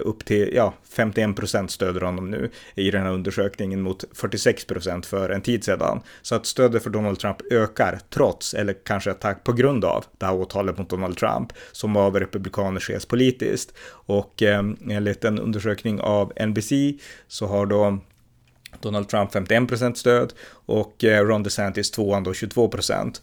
upp 0.00 0.24
till 0.24 0.50
ja, 0.54 0.74
51 0.96 1.36
procent 1.36 1.70
stöder 1.70 2.00
honom 2.00 2.30
nu 2.30 2.50
i 2.74 2.90
den 2.90 3.02
här 3.02 3.10
undersökningen 3.10 3.80
mot 3.80 4.04
46 4.12 4.64
procent 4.64 5.06
för 5.06 5.30
en 5.30 5.40
tid 5.40 5.64
sedan. 5.64 6.00
Så 6.22 6.34
att 6.34 6.46
stödet 6.46 6.82
för 6.82 6.90
Donald 6.90 7.18
Trump 7.18 7.36
ökar 7.50 7.98
trots, 8.10 8.41
eller 8.54 8.74
kanske 8.84 9.14
tack 9.14 9.44
på 9.44 9.52
grund 9.52 9.84
av, 9.84 10.04
det 10.18 10.26
här 10.26 10.34
åtalet 10.34 10.78
mot 10.78 10.90
Donald 10.90 11.16
Trump 11.16 11.52
som 11.72 11.96
av 11.96 12.20
republikaner 12.20 12.80
ses 12.80 13.06
politiskt. 13.06 13.74
Och 13.88 14.42
eh, 14.42 14.64
enligt 14.90 15.24
en 15.24 15.38
undersökning 15.38 16.00
av 16.00 16.32
NBC 16.46 16.72
så 17.28 17.46
har 17.46 17.66
då 17.66 17.98
Donald 18.80 19.08
Trump 19.08 19.32
51 19.32 19.68
procent 19.68 19.98
stöd 19.98 20.32
och 20.50 21.04
eh, 21.04 21.26
Ron 21.26 21.42
DeSantis 21.42 21.90
tvåan 21.90 22.24
då 22.24 22.34
22 22.34 22.68
procent. 22.68 23.22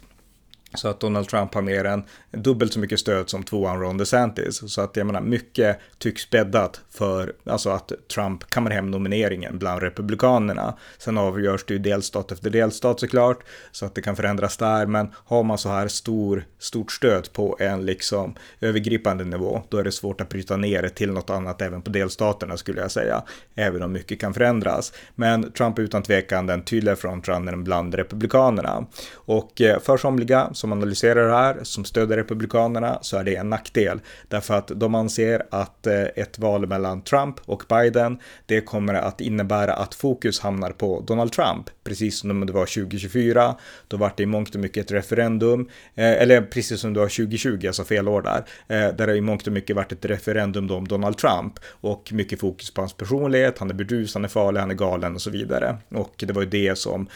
Så 0.74 0.88
att 0.88 1.00
Donald 1.00 1.28
Trump 1.28 1.54
har 1.54 1.62
mer 1.62 1.86
än 1.86 2.04
dubbelt 2.32 2.74
så 2.74 2.80
mycket 2.80 3.00
stöd 3.00 3.30
som 3.30 3.44
tvåan 3.44 3.80
Ron 3.80 3.98
DeSantis. 3.98 4.74
Så 4.74 4.82
att 4.82 4.96
jag 4.96 5.08
menar, 5.08 5.22
mycket 5.22 5.80
tycks 5.98 6.30
bäddat 6.30 6.82
för 6.90 7.34
alltså 7.46 7.70
att 7.70 7.92
Trump 8.14 8.50
kammar 8.50 8.72
hem 8.72 8.92
nomineringen 8.92 9.60
bland 9.60 9.82
republikanerna. 9.82 10.78
Sen 10.98 11.18
avgörs 11.18 11.66
det 11.66 11.74
ju 11.74 11.80
delstat 11.80 12.32
efter 12.32 12.50
delstat 12.50 13.00
såklart, 13.00 13.44
så 13.72 13.86
att 13.86 13.96
det 13.96 14.02
kan 14.02 14.16
förändras 14.16 14.58
där. 14.58 14.86
Men 14.86 15.12
har 15.16 15.44
man 15.44 15.58
så 15.58 15.70
här 15.70 15.88
stor, 15.88 16.46
stort 16.60 16.92
stöd 16.92 17.34
på 17.34 17.58
en 17.60 17.86
liksom 17.86 18.36
övergripande 18.62 19.24
nivå, 19.24 19.62
då 19.70 19.78
är 19.78 19.84
det 19.84 19.92
svårt 19.92 20.22
att 20.22 20.30
bryta 20.30 20.58
ner 20.58 20.82
det 20.82 20.90
till 20.90 21.12
något 21.12 21.30
annat 21.30 21.62
även 21.62 21.82
på 21.82 21.90
delstaterna 21.90 22.58
skulle 22.58 22.82
jag 22.82 22.92
säga. 22.92 23.24
Även 23.56 23.84
om 23.84 23.92
mycket 23.92 24.20
kan 24.20 24.34
förändras. 24.34 24.94
Men 25.16 25.52
Trump 25.52 25.78
är 25.78 25.84
utan 25.84 26.04
tvekan 26.04 26.46
den 26.46 26.62
tydliga 26.62 26.96
frontrunnern 26.96 27.64
bland 27.64 27.96
republikanerna. 27.96 28.86
Och 29.14 29.62
eh, 29.62 29.80
för 29.80 29.98
somliga 29.98 30.50
som 30.60 30.72
analyserar 30.72 31.28
det 31.28 31.36
här, 31.36 31.60
som 31.64 31.86
stöder 31.86 32.18
Republikanerna, 32.18 33.00
så 33.02 33.18
är 33.18 33.24
det 33.24 33.36
en 33.36 33.50
nackdel. 33.50 34.00
Därför 34.28 34.54
att 34.54 34.72
de 34.76 34.96
anser 34.96 35.44
att 35.52 35.88
eh, 35.88 36.02
ett 36.02 36.40
val 36.40 36.68
mellan 36.68 37.02
Trump 37.02 37.36
och 37.46 37.64
Biden, 37.70 38.20
det 38.46 38.62
kommer 38.62 38.94
att 38.94 39.22
innebära 39.22 39.74
att 39.74 39.96
fokus 39.96 40.40
hamnar 40.40 40.72
på 40.72 41.04
Donald 41.08 41.32
Trump, 41.32 41.70
precis 41.84 42.20
som 42.20 42.46
det 42.46 42.54
var 42.54 42.66
2024. 42.66 43.56
Då 43.88 43.98
var 43.98 44.12
det 44.18 44.24
i 44.24 44.26
mångt 44.26 44.56
och 44.56 44.62
mycket 44.62 44.86
ett 44.86 44.92
referendum, 44.92 45.70
eh, 45.96 46.22
eller 46.22 46.42
precis 46.42 46.80
som 46.80 46.94
det 46.94 47.00
var 47.00 47.08
2020, 47.08 47.68
alltså 47.68 47.84
fel 47.84 48.08
år 48.08 48.22
där, 48.22 48.46
eh, 48.68 48.96
där 48.96 49.08
det 49.08 49.16
i 49.16 49.22
mångt 49.22 49.48
och 49.48 49.54
mycket 49.54 49.76
varit 49.76 49.92
ett 49.92 50.06
referendum 50.06 50.72
om 50.72 50.88
Donald 50.88 51.18
Trump 51.18 51.54
och 51.66 52.10
mycket 52.14 52.40
fokus 52.40 52.74
på 52.74 52.82
hans 52.82 52.94
personlighet, 52.94 53.58
han 53.60 53.70
är 53.70 53.74
burdus, 53.74 54.14
han 54.14 54.24
är 54.24 54.30
farlig, 54.30 54.60
han 54.60 54.72
är 54.72 54.76
galen 54.76 55.16
och 55.16 55.22
så 55.22 55.30
vidare. 55.30 55.78
Och 55.90 56.24
det 56.28 56.34
var 56.34 56.42
ju 56.42 56.50
det 56.50 56.78
som, 56.78 57.10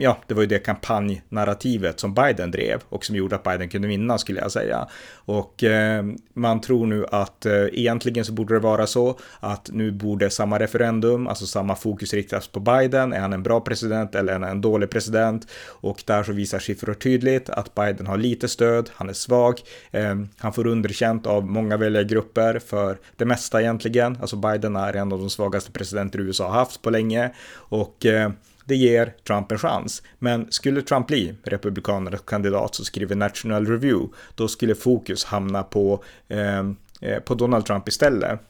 ja, 0.00 0.18
det 0.26 0.34
var 0.34 0.42
ju 0.42 0.46
det 0.48 0.58
kampanjnarrativet 0.58 2.00
som 2.00 2.14
Biden 2.14 2.50
drev 2.50 2.75
blev 2.76 2.82
och 2.88 3.04
som 3.04 3.16
gjorde 3.16 3.36
att 3.36 3.42
Biden 3.42 3.68
kunde 3.68 3.88
vinna 3.88 4.18
skulle 4.18 4.40
jag 4.40 4.52
säga. 4.52 4.88
Och 5.26 5.64
eh, 5.64 6.04
man 6.34 6.60
tror 6.60 6.86
nu 6.86 7.06
att 7.10 7.46
eh, 7.46 7.66
egentligen 7.72 8.24
så 8.24 8.32
borde 8.32 8.54
det 8.54 8.60
vara 8.60 8.86
så 8.86 9.18
att 9.40 9.70
nu 9.72 9.90
borde 9.90 10.30
samma 10.30 10.58
referendum, 10.58 11.26
alltså 11.26 11.46
samma 11.46 11.74
fokus 11.74 12.14
riktas 12.14 12.48
på 12.48 12.60
Biden. 12.60 13.12
Är 13.12 13.20
han 13.20 13.32
en 13.32 13.42
bra 13.42 13.60
president 13.60 14.14
eller 14.14 14.32
är 14.32 14.38
han 14.38 14.50
en 14.50 14.60
dålig 14.60 14.90
president? 14.90 15.46
Och 15.82 16.02
där 16.06 16.22
så 16.22 16.32
visar 16.32 16.58
siffror 16.58 16.94
tydligt 16.94 17.50
att 17.50 17.74
Biden 17.74 18.06
har 18.06 18.16
lite 18.16 18.48
stöd, 18.48 18.90
han 18.94 19.08
är 19.08 19.14
svag, 19.14 19.60
eh, 19.90 20.14
han 20.38 20.52
får 20.52 20.66
underkänt 20.66 21.26
av 21.26 21.46
många 21.46 21.76
väljargrupper 21.76 22.58
för 22.58 22.98
det 23.16 23.24
mesta 23.24 23.60
egentligen. 23.60 24.18
Alltså 24.20 24.36
Biden 24.36 24.76
är 24.76 24.96
en 24.96 25.12
av 25.12 25.18
de 25.18 25.30
svagaste 25.30 25.72
presidenter 25.72 26.20
USA 26.20 26.48
har 26.48 26.58
haft 26.58 26.82
på 26.82 26.90
länge 26.90 27.30
och 27.70 28.06
eh, 28.06 28.30
det 28.66 28.76
ger 28.76 29.14
Trump 29.26 29.52
en 29.52 29.58
chans. 29.58 30.02
Men 30.18 30.46
skulle 30.52 30.82
Trump 30.82 31.06
bli 31.06 31.34
republikanernas 31.42 32.20
kandidat 32.26 32.74
så 32.74 32.84
skriver 32.84 33.16
National 33.16 33.66
Review, 33.66 34.16
då 34.34 34.48
skulle 34.48 34.74
fokus 34.74 35.24
hamna 35.24 35.62
på, 35.62 36.04
eh, 36.28 36.58
eh 37.00 37.20
på 37.24 37.34
Donald 37.34 37.66
Trump 37.66 37.88
istället. 37.88 38.40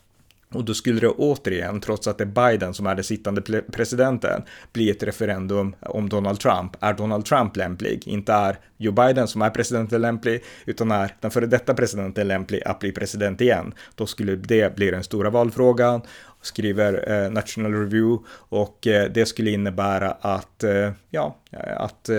Och 0.52 0.64
då 0.64 0.74
skulle 0.74 1.00
det 1.00 1.08
återigen, 1.08 1.80
trots 1.80 2.08
att 2.08 2.18
det 2.18 2.24
är 2.24 2.50
Biden 2.50 2.74
som 2.74 2.86
är 2.86 2.94
den 2.94 3.04
sittande 3.04 3.62
presidenten, 3.72 4.42
bli 4.72 4.90
ett 4.90 5.02
referendum 5.02 5.76
om 5.80 6.08
Donald 6.08 6.40
Trump. 6.40 6.76
Är 6.80 6.94
Donald 6.94 7.24
Trump 7.24 7.56
lämplig? 7.56 8.08
Inte 8.08 8.32
är 8.32 8.58
Joe 8.76 8.92
Biden 8.92 9.28
som 9.28 9.42
är 9.42 9.50
presidenten 9.50 10.02
lämplig, 10.02 10.44
utan 10.64 10.90
är 10.90 11.14
den 11.20 11.30
före 11.30 11.46
detta 11.46 11.74
presidenten 11.74 12.28
lämplig 12.28 12.62
att 12.64 12.78
bli 12.78 12.92
president 12.92 13.40
igen. 13.40 13.74
Då 13.94 14.06
skulle 14.06 14.36
det 14.36 14.76
bli 14.76 14.90
den 14.90 15.04
stora 15.04 15.30
valfrågan 15.30 16.02
skriver 16.46 17.10
eh, 17.12 17.30
National 17.30 17.72
Review 17.72 18.24
och 18.32 18.86
eh, 18.86 19.10
det 19.10 19.26
skulle 19.26 19.50
innebära 19.50 20.10
att, 20.20 20.64
eh, 20.64 20.90
ja, 21.10 21.36
att 21.76 22.10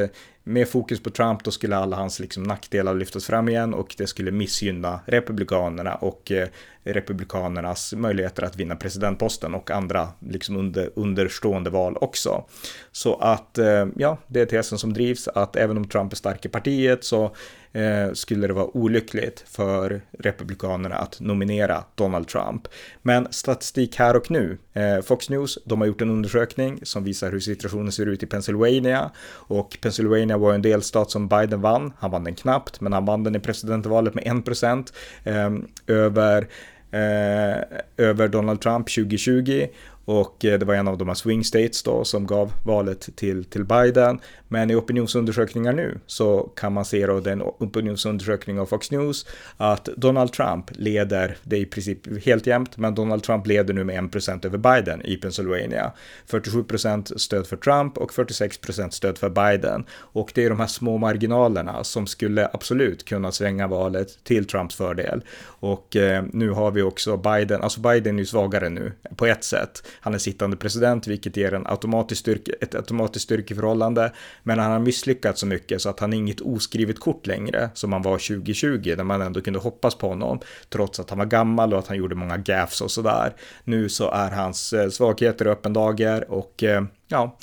med 0.47 0.67
fokus 0.67 1.03
på 1.03 1.09
Trump 1.09 1.43
då 1.43 1.51
skulle 1.51 1.77
alla 1.77 1.95
hans 1.95 2.19
liksom, 2.19 2.43
nackdelar 2.43 2.93
lyftas 2.93 3.25
fram 3.25 3.49
igen 3.49 3.73
och 3.73 3.95
det 3.97 4.07
skulle 4.07 4.31
missgynna 4.31 4.99
republikanerna 5.05 5.95
och 5.95 6.31
eh, 6.31 6.47
republikanernas 6.83 7.93
möjligheter 7.93 8.43
att 8.43 8.55
vinna 8.55 8.75
presidentposten 8.75 9.55
och 9.55 9.71
andra 9.71 10.07
liksom 10.19 10.57
under, 10.57 10.89
understående 10.95 11.69
val 11.69 11.97
också. 12.01 12.43
Så 12.91 13.15
att 13.15 13.57
eh, 13.57 13.87
ja, 13.95 14.17
det 14.27 14.41
är 14.41 14.45
tesen 14.45 14.77
som 14.77 14.93
drivs 14.93 15.27
att 15.27 15.55
även 15.55 15.77
om 15.77 15.87
Trump 15.87 16.11
är 16.11 16.17
stark 16.17 16.45
i 16.45 16.49
partiet 16.49 17.03
så 17.03 17.35
eh, 17.77 18.13
skulle 18.13 18.47
det 18.47 18.53
vara 18.53 18.77
olyckligt 18.77 19.43
för 19.47 20.01
republikanerna 20.19 20.95
att 20.95 21.19
nominera 21.19 21.83
Donald 21.95 22.27
Trump. 22.27 22.67
Men 23.01 23.27
statistik 23.31 23.95
här 23.95 24.15
och 24.15 24.31
nu. 24.31 24.57
Eh, 24.73 25.01
Fox 25.01 25.29
News, 25.29 25.57
de 25.65 25.81
har 25.81 25.87
gjort 25.87 26.01
en 26.01 26.09
undersökning 26.09 26.79
som 26.83 27.03
visar 27.03 27.31
hur 27.31 27.39
situationen 27.39 27.91
ser 27.91 28.05
ut 28.05 28.23
i 28.23 28.25
Pennsylvania 28.25 29.11
och 29.29 29.77
Pennsylvania 29.81 30.37
var 30.37 30.53
en 30.53 30.61
delstat 30.61 31.11
som 31.11 31.27
Biden 31.27 31.61
vann. 31.61 31.93
Han 31.99 32.11
vann 32.11 32.23
den 32.23 32.35
knappt, 32.35 32.81
men 32.81 32.93
han 32.93 33.05
vann 33.05 33.23
den 33.23 33.35
i 33.35 33.39
presidentvalet 33.39 34.13
med 34.13 34.23
1% 34.23 34.93
eh, 35.23 35.49
över 35.95 36.47
eh, 36.91 37.63
över 37.97 38.27
Donald 38.27 38.61
Trump 38.61 38.87
2020 38.89 39.67
och 40.07 40.45
eh, 40.45 40.59
det 40.59 40.65
var 40.65 40.73
en 40.73 40.87
av 40.87 40.97
de 40.97 41.07
här 41.07 41.15
swing 41.15 41.43
states 41.43 41.83
då 41.83 42.03
som 42.03 42.27
gav 42.27 42.53
valet 42.63 43.15
till, 43.15 43.45
till 43.45 43.63
Biden. 43.63 44.19
Men 44.47 44.71
i 44.71 44.75
opinionsundersökningar 44.75 45.73
nu 45.73 45.99
så 46.05 46.39
kan 46.55 46.73
man 46.73 46.85
se 46.85 47.07
då 47.07 47.19
den 47.19 47.41
opinionsundersökning 47.41 48.59
av 48.59 48.65
Fox 48.65 48.91
News 48.91 49.25
att 49.57 49.85
Donald 49.85 50.33
Trump 50.33 50.71
leder, 50.71 51.37
det 51.43 51.55
är 51.55 51.59
i 51.59 51.65
princip 51.65 52.25
helt 52.25 52.47
jämnt, 52.47 52.77
men 52.77 52.95
Donald 52.95 53.23
Trump 53.23 53.47
leder 53.47 53.73
nu 53.73 53.83
med 53.83 54.03
1% 54.03 54.45
över 54.45 54.57
Biden 54.57 55.01
i 55.05 55.15
Pennsylvania. 55.15 55.91
47% 56.29 57.17
stöd 57.17 57.47
för 57.47 57.57
Trump 57.57 57.97
och 57.97 58.11
46% 58.11 58.89
stöd 58.89 59.17
för 59.17 59.29
Biden. 59.29 59.85
Och 59.91 60.31
det 60.35 60.45
är 60.45 60.49
de 60.49 60.59
här 60.59 60.67
små 60.67 60.97
marginalerna 60.97 61.83
som 61.83 62.07
skulle 62.07 62.49
absolut 62.53 63.05
kunna 63.05 63.31
svänga 63.31 63.67
valet 63.67 64.23
till 64.23 64.45
Trumps 64.45 64.75
fördel. 64.75 65.21
Och 65.45 65.95
eh, 65.95 66.23
nu 66.33 66.49
har 66.49 66.71
vi 66.71 66.81
också 66.81 67.17
Biden, 67.17 67.61
alltså 67.61 67.79
Biden 67.79 68.15
är 68.15 68.19
ju 68.19 68.25
svagare 68.25 68.69
nu 68.69 68.91
på 69.15 69.25
ett 69.25 69.43
sätt. 69.43 69.83
Han 69.99 70.13
är 70.13 70.17
sittande 70.17 70.57
president, 70.57 71.07
vilket 71.07 71.37
ger 71.37 71.53
en 71.53 71.67
automatisk 71.67 72.21
styrke, 72.21 72.51
ett 72.61 72.75
automatiskt 72.75 73.25
styrkeförhållande. 73.25 74.13
Men 74.43 74.59
han 74.59 74.71
har 74.71 74.79
misslyckats 74.79 75.39
så 75.39 75.45
mycket 75.45 75.81
så 75.81 75.89
att 75.89 75.99
han 75.99 76.13
är 76.13 76.17
inget 76.17 76.41
oskrivet 76.41 76.99
kort 76.99 77.27
längre 77.27 77.69
som 77.73 77.93
han 77.93 78.01
var 78.01 78.17
2020 78.17 78.93
när 78.97 79.03
man 79.03 79.21
ändå 79.21 79.41
kunde 79.41 79.59
hoppas 79.59 79.95
på 79.95 80.07
honom. 80.07 80.39
Trots 80.69 80.99
att 80.99 81.09
han 81.09 81.19
var 81.19 81.25
gammal 81.25 81.73
och 81.73 81.79
att 81.79 81.87
han 81.87 81.97
gjorde 81.97 82.15
många 82.15 82.37
gaffs 82.37 82.81
och 82.81 82.91
sådär. 82.91 83.35
Nu 83.63 83.89
så 83.89 84.11
är 84.11 84.31
hans 84.31 84.73
eh, 84.73 84.89
svagheter 84.89 85.45
öppen 85.47 85.73
dagar 85.73 86.31
och 86.31 86.63
eh, 86.63 86.83
ja, 87.07 87.37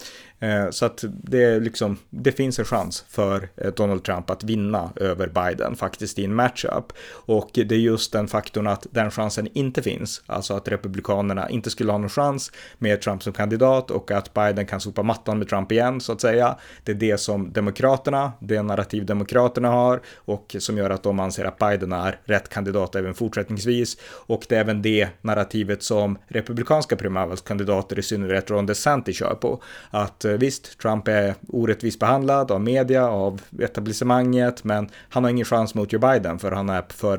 Eh, 0.45 0.71
så 0.71 0.87
att 0.87 1.05
det, 1.23 1.61
liksom, 1.61 1.99
det 2.11 2.33
finns 2.33 2.59
en 2.59 2.65
chans 2.65 3.05
för 3.09 3.49
eh, 3.57 3.73
Donald 3.73 4.05
Trump 4.05 4.31
att 4.31 4.45
vinna 4.45 4.91
över 4.97 5.27
Biden 5.27 5.77
faktiskt 5.77 6.19
i 6.19 6.25
en 6.25 6.35
matchup. 6.35 6.93
Och 7.11 7.51
det 7.53 7.73
är 7.73 7.79
just 7.79 8.13
den 8.13 8.29
faktorn 8.29 8.67
att 8.67 8.87
den 8.91 9.11
chansen 9.11 9.49
inte 9.53 9.83
finns, 9.83 10.23
alltså 10.27 10.55
att 10.55 10.69
republikanerna 10.69 11.51
inte 11.51 11.71
skulle 11.71 11.93
ha 11.93 11.99
någon 11.99 12.11
chans 12.11 12.53
med 12.79 13.01
Trump 13.01 13.23
som 13.23 13.33
kandidat 13.33 13.91
och 13.91 14.11
att 14.11 14.35
Biden 14.35 14.67
kan 14.67 14.81
sopa 14.81 15.03
mattan 15.03 15.39
med 15.39 15.49
Trump 15.49 15.73
igen 15.73 16.01
så 16.01 16.13
att 16.13 16.21
säga. 16.21 16.57
Det 16.85 16.93
är 16.93 16.97
det 16.97 17.19
som 17.19 17.53
demokraterna, 17.53 18.33
det 18.41 18.63
narrativ 18.63 19.07
demokraterna 19.07 19.69
har 19.69 20.01
och 20.15 20.57
som 20.59 20.79
gör 20.79 20.91
att 20.91 21.03
de 21.03 21.21
anser 21.21 21.45
att 21.45 21.59
Biden 21.59 21.93
är 21.93 22.21
rätt 22.25 22.49
kandidat 22.49 22.95
även 22.95 23.15
fortsättningsvis. 23.15 23.97
Och 24.27 24.45
det 24.49 24.57
är 24.57 24.61
även 24.61 24.83
det 24.83 25.09
narrativet 25.21 25.83
som 25.83 26.19
republikanska 26.29 26.97
primärvalskandidater, 26.97 27.99
i 27.99 28.03
synnerhet 28.03 28.51
Ron 28.51 28.67
DeSantis, 28.67 29.17
kör 29.17 29.35
på. 29.35 29.63
Att 29.91 30.25
eh, 30.25 30.34
Eh, 30.35 30.39
visst, 30.39 30.79
Trump 30.79 31.09
är 31.09 31.35
orättvist 31.49 31.99
behandlad 31.99 32.51
av 32.51 32.61
media, 32.61 33.09
av 33.09 33.43
etablissemanget, 33.59 34.65
men 34.65 34.89
han 35.09 35.25
har 35.25 35.31
ingen 35.31 35.45
chans 35.45 35.75
mot 35.75 35.93
Joe 35.93 36.01
Biden 36.01 36.39
för 36.39 36.53
han 36.53 36.69
är 36.69 36.85
för 36.89 37.19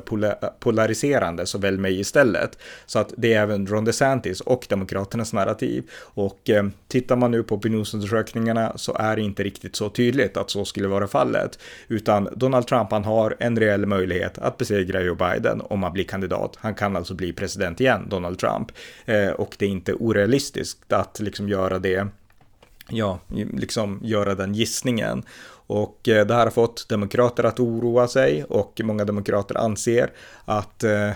polariserande, 0.60 1.46
så 1.46 1.58
välj 1.58 1.78
mig 1.78 2.00
istället. 2.00 2.58
Så 2.86 2.98
att 2.98 3.14
det 3.16 3.34
är 3.34 3.42
även 3.42 3.66
Ron 3.66 3.84
DeSantis 3.84 4.40
och 4.40 4.66
Demokraternas 4.68 5.32
narrativ. 5.32 5.90
Och 5.98 6.50
eh, 6.50 6.66
tittar 6.88 7.16
man 7.16 7.30
nu 7.30 7.42
på 7.42 7.54
opinionsundersökningarna 7.54 8.72
så 8.76 8.94
är 8.94 9.16
det 9.16 9.22
inte 9.22 9.42
riktigt 9.42 9.76
så 9.76 9.88
tydligt 9.88 10.36
att 10.36 10.50
så 10.50 10.64
skulle 10.64 10.88
vara 10.88 11.08
fallet, 11.08 11.58
utan 11.88 12.28
Donald 12.36 12.66
Trump, 12.66 12.90
han 12.90 13.04
har 13.04 13.36
en 13.40 13.58
reell 13.58 13.86
möjlighet 13.86 14.38
att 14.38 14.58
besegra 14.58 15.02
Joe 15.02 15.14
Biden 15.14 15.60
om 15.60 15.82
han 15.82 15.92
blir 15.92 16.04
kandidat. 16.04 16.56
Han 16.60 16.74
kan 16.74 16.96
alltså 16.96 17.14
bli 17.14 17.32
president 17.32 17.80
igen, 17.80 18.08
Donald 18.08 18.38
Trump. 18.38 18.72
Eh, 19.04 19.28
och 19.28 19.56
det 19.58 19.66
är 19.66 19.70
inte 19.70 19.94
orealistiskt 19.94 20.92
att 20.92 21.20
liksom 21.20 21.48
göra 21.48 21.78
det 21.78 22.08
ja, 22.88 23.18
liksom 23.52 24.00
göra 24.02 24.34
den 24.34 24.54
gissningen. 24.54 25.22
Och 25.68 26.08
eh, 26.08 26.26
det 26.26 26.34
här 26.34 26.44
har 26.44 26.50
fått 26.50 26.88
demokrater 26.88 27.44
att 27.44 27.60
oroa 27.60 28.08
sig 28.08 28.44
och 28.44 28.80
många 28.84 29.04
demokrater 29.04 29.58
anser 29.58 30.12
att 30.44 30.84
eh, 30.84 31.10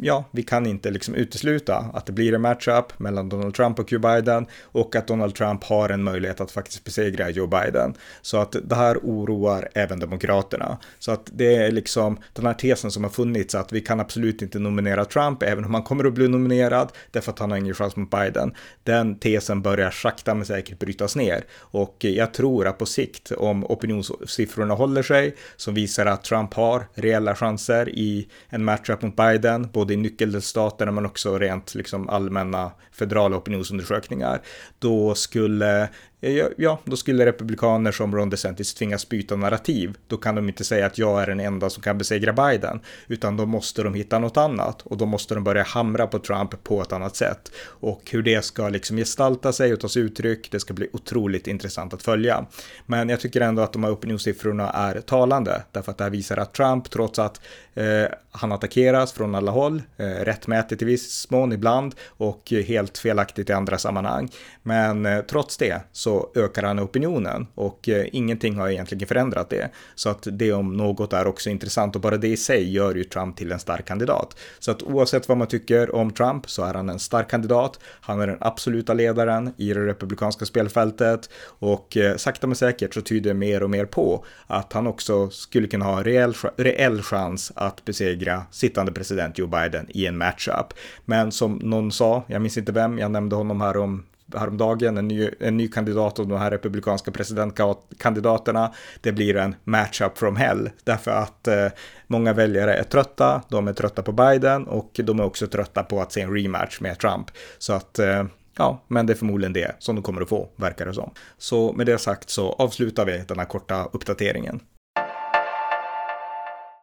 ja, 0.00 0.24
vi 0.30 0.42
kan 0.42 0.66
inte 0.66 0.90
liksom 0.90 1.14
utesluta 1.14 1.76
att 1.76 2.06
det 2.06 2.12
blir 2.12 2.34
en 2.34 2.40
matchup 2.40 2.98
mellan 2.98 3.28
Donald 3.28 3.54
Trump 3.54 3.78
och 3.78 3.92
Joe 3.92 4.00
Biden 4.00 4.46
och 4.62 4.96
att 4.96 5.06
Donald 5.06 5.34
Trump 5.34 5.64
har 5.64 5.88
en 5.88 6.02
möjlighet 6.02 6.40
att 6.40 6.50
faktiskt 6.50 6.84
besegra 6.84 7.30
Joe 7.30 7.46
Biden. 7.46 7.94
Så 8.22 8.38
att 8.38 8.56
det 8.64 8.74
här 8.74 8.98
oroar 9.02 9.68
även 9.74 10.00
Demokraterna. 10.00 10.78
Så 10.98 11.12
att 11.12 11.30
det 11.32 11.56
är 11.56 11.70
liksom 11.72 12.18
den 12.32 12.46
här 12.46 12.54
tesen 12.54 12.90
som 12.90 13.04
har 13.04 13.10
funnits 13.10 13.54
att 13.54 13.72
vi 13.72 13.80
kan 13.80 14.00
absolut 14.00 14.42
inte 14.42 14.58
nominera 14.58 15.04
Trump 15.04 15.42
även 15.42 15.64
om 15.64 15.74
han 15.74 15.82
kommer 15.82 16.04
att 16.04 16.14
bli 16.14 16.28
nominerad 16.28 16.92
därför 17.10 17.32
att 17.32 17.38
han 17.38 17.50
har 17.50 17.58
ingen 17.58 17.74
chans 17.74 17.96
mot 17.96 18.10
Biden. 18.10 18.54
Den 18.82 19.18
tesen 19.18 19.62
börjar 19.62 19.90
sakta 19.90 20.34
men 20.34 20.46
säkert 20.46 20.78
brytas 20.78 21.16
ner 21.16 21.44
och 21.52 21.96
jag 21.98 22.34
tror 22.34 22.66
att 22.66 22.78
på 22.78 22.86
sikt 22.86 23.32
om 23.32 23.64
opinionssiffrorna 23.64 24.74
håller 24.74 25.02
sig 25.02 25.36
som 25.56 25.74
visar 25.74 26.06
att 26.06 26.24
Trump 26.24 26.54
har 26.54 26.86
reella 26.94 27.34
chanser 27.34 27.88
i 27.88 28.28
en 28.48 28.64
matchup 28.64 29.02
mot 29.02 29.16
Biden 29.16 29.67
både 29.72 29.94
i 29.94 29.96
nyckelstaterna 29.96 30.92
men 30.92 31.06
också 31.06 31.38
rent 31.38 31.74
liksom 31.74 32.08
allmänna 32.08 32.72
federala 32.92 33.36
opinionsundersökningar, 33.36 34.42
då 34.78 35.14
skulle 35.14 35.88
Eh, 36.20 36.46
ja, 36.56 36.78
då 36.84 36.96
skulle 36.96 37.26
republikaner 37.26 37.92
som 37.92 38.14
Ron 38.14 38.30
DeSantis 38.30 38.74
tvingas 38.74 39.08
byta 39.08 39.36
narrativ. 39.36 39.96
Då 40.06 40.16
kan 40.16 40.34
de 40.34 40.48
inte 40.48 40.64
säga 40.64 40.86
att 40.86 40.98
jag 40.98 41.22
är 41.22 41.26
den 41.26 41.40
enda 41.40 41.70
som 41.70 41.82
kan 41.82 41.98
besegra 41.98 42.32
Biden, 42.32 42.80
utan 43.06 43.36
då 43.36 43.46
måste 43.46 43.82
de 43.82 43.94
hitta 43.94 44.18
något 44.18 44.36
annat 44.36 44.82
och 44.82 44.96
då 44.96 45.06
måste 45.06 45.34
de 45.34 45.44
börja 45.44 45.62
hamra 45.62 46.06
på 46.06 46.18
Trump 46.18 46.64
på 46.64 46.82
ett 46.82 46.92
annat 46.92 47.16
sätt. 47.16 47.52
Och 47.64 48.02
hur 48.10 48.22
det 48.22 48.44
ska 48.44 48.68
liksom 48.68 48.96
gestalta 48.96 49.52
sig 49.52 49.72
och 49.72 49.80
ta 49.80 49.88
sig 49.88 50.02
uttryck, 50.02 50.50
det 50.50 50.60
ska 50.60 50.74
bli 50.74 50.88
otroligt 50.92 51.46
intressant 51.46 51.94
att 51.94 52.02
följa. 52.02 52.46
Men 52.86 53.08
jag 53.08 53.20
tycker 53.20 53.40
ändå 53.40 53.62
att 53.62 53.72
de 53.72 53.84
här 53.84 53.92
opinionssiffrorna 53.92 54.70
är 54.70 55.00
talande, 55.00 55.62
därför 55.72 55.92
att 55.92 55.98
det 55.98 56.04
här 56.04 56.10
visar 56.10 56.36
att 56.36 56.54
Trump, 56.54 56.90
trots 56.90 57.18
att 57.18 57.40
eh, 57.74 58.04
han 58.30 58.52
attackeras 58.52 59.12
från 59.12 59.34
alla 59.34 59.50
håll, 59.50 59.82
eh, 59.96 60.04
rättmätigt 60.06 60.82
i 60.82 60.84
viss 60.84 61.30
mån 61.30 61.52
ibland 61.52 61.94
och 62.06 62.52
helt 62.66 62.98
felaktigt 62.98 63.50
i 63.50 63.52
andra 63.52 63.78
sammanhang, 63.78 64.30
men 64.62 65.06
eh, 65.06 65.20
trots 65.20 65.56
det 65.56 65.80
så 65.92 66.07
så 66.08 66.30
ökar 66.34 66.62
han 66.62 66.80
opinionen 66.80 67.46
och 67.54 67.88
eh, 67.88 68.06
ingenting 68.12 68.56
har 68.56 68.68
egentligen 68.68 69.08
förändrat 69.08 69.50
det. 69.50 69.70
Så 69.94 70.08
att 70.08 70.26
det 70.32 70.52
om 70.52 70.76
något 70.76 71.12
är 71.12 71.26
också 71.26 71.50
intressant 71.50 71.96
och 71.96 72.02
bara 72.02 72.16
det 72.16 72.28
i 72.28 72.36
sig 72.36 72.72
gör 72.72 72.94
ju 72.94 73.04
Trump 73.04 73.36
till 73.36 73.52
en 73.52 73.58
stark 73.58 73.86
kandidat. 73.86 74.36
Så 74.58 74.70
att 74.70 74.82
oavsett 74.82 75.28
vad 75.28 75.38
man 75.38 75.46
tycker 75.46 75.94
om 75.94 76.10
Trump 76.10 76.50
så 76.50 76.64
är 76.64 76.74
han 76.74 76.88
en 76.88 76.98
stark 76.98 77.30
kandidat. 77.30 77.80
Han 78.00 78.20
är 78.20 78.26
den 78.26 78.36
absoluta 78.40 78.94
ledaren 78.94 79.52
i 79.56 79.72
det 79.74 79.86
republikanska 79.86 80.44
spelfältet 80.44 81.30
och 81.44 81.96
eh, 81.96 82.16
sakta 82.16 82.46
men 82.46 82.56
säkert 82.56 82.94
så 82.94 83.00
tyder 83.00 83.34
mer 83.34 83.62
och 83.62 83.70
mer 83.70 83.84
på 83.84 84.24
att 84.46 84.72
han 84.72 84.86
också 84.86 85.30
skulle 85.30 85.68
kunna 85.68 85.84
ha 85.84 85.98
en 85.98 86.04
reell, 86.04 86.34
reell 86.56 87.02
chans 87.02 87.52
att 87.54 87.84
besegra 87.84 88.42
sittande 88.50 88.92
president 88.92 89.38
Joe 89.38 89.46
Biden 89.46 89.86
i 89.88 90.06
en 90.06 90.18
matchup. 90.18 90.74
Men 91.04 91.32
som 91.32 91.54
någon 91.54 91.92
sa, 91.92 92.24
jag 92.26 92.42
minns 92.42 92.58
inte 92.58 92.72
vem, 92.72 92.98
jag 92.98 93.10
nämnde 93.10 93.36
honom 93.36 93.60
här 93.60 93.76
om 93.76 94.04
häromdagen, 94.36 94.98
en 94.98 95.08
ny, 95.08 95.30
en 95.40 95.56
ny 95.56 95.68
kandidat 95.68 96.18
av 96.18 96.28
de 96.28 96.38
här 96.38 96.50
republikanska 96.50 97.10
presidentkandidaterna. 97.10 98.74
Det 99.00 99.12
blir 99.12 99.36
en 99.36 99.54
matchup 99.64 100.18
from 100.18 100.36
hell 100.36 100.70
därför 100.84 101.10
att 101.10 101.48
eh, 101.48 101.66
många 102.06 102.32
väljare 102.32 102.74
är 102.74 102.82
trötta. 102.84 103.42
De 103.48 103.68
är 103.68 103.72
trötta 103.72 104.02
på 104.02 104.12
Biden 104.12 104.66
och 104.66 105.00
de 105.04 105.20
är 105.20 105.24
också 105.24 105.46
trötta 105.46 105.82
på 105.82 106.00
att 106.00 106.12
se 106.12 106.20
en 106.20 106.34
rematch 106.34 106.80
med 106.80 106.98
Trump. 106.98 107.30
Så 107.58 107.72
att 107.72 107.98
eh, 107.98 108.24
Ja, 108.58 108.84
men 108.88 109.06
det 109.06 109.12
är 109.12 109.14
förmodligen 109.14 109.52
det 109.52 109.76
som 109.78 109.94
de 109.94 110.02
kommer 110.02 110.22
att 110.22 110.28
få, 110.28 110.48
verkar 110.56 110.86
det 110.86 110.94
som. 110.94 111.10
Så 111.38 111.72
med 111.72 111.86
det 111.86 111.98
sagt 111.98 112.30
så 112.30 112.52
avslutar 112.52 113.06
vi 113.06 113.24
den 113.28 113.38
här 113.38 113.46
korta 113.46 113.84
uppdateringen. 113.92 114.60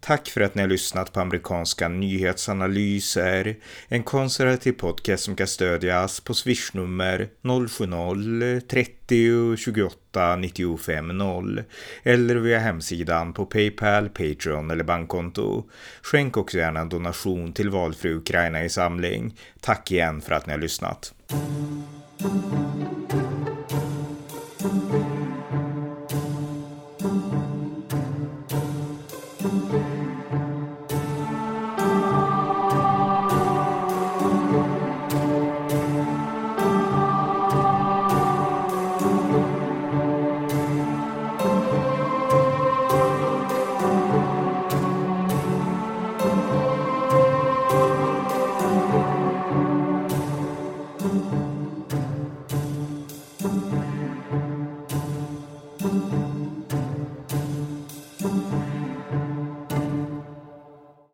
Tack 0.05 0.29
för 0.29 0.41
att 0.41 0.55
ni 0.55 0.61
har 0.61 0.69
lyssnat 0.69 1.13
på 1.13 1.19
amerikanska 1.19 1.87
nyhetsanalyser. 1.87 3.55
En 3.87 4.03
konservativ 4.03 4.71
podcast 4.71 5.23
som 5.23 5.35
kan 5.35 5.47
stödjas 5.47 6.19
på 6.19 6.33
swishnummer 6.33 7.29
070-30 7.41 9.55
28 9.55 10.35
95 10.35 11.17
0 11.17 11.63
eller 12.03 12.35
via 12.35 12.59
hemsidan 12.59 13.33
på 13.33 13.45
Paypal, 13.45 14.09
Patreon 14.09 14.71
eller 14.71 14.83
bankkonto. 14.83 15.63
Skänk 16.01 16.37
också 16.37 16.57
gärna 16.57 16.79
en 16.79 16.89
donation 16.89 17.53
till 17.53 17.69
valfri 17.69 18.13
Ukraina 18.13 18.63
i 18.63 18.69
samling. 18.69 19.35
Tack 19.59 19.91
igen 19.91 20.21
för 20.21 20.35
att 20.35 20.45
ni 20.45 20.53
har 20.53 20.59
lyssnat. 20.59 21.13